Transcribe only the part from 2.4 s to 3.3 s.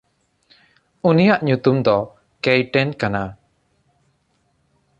ᱠᱮᱭᱴᱮᱱ ᱠᱟᱱᱟ᱾